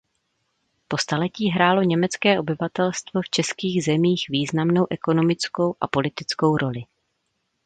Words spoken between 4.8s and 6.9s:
ekonomickou a politickou roli.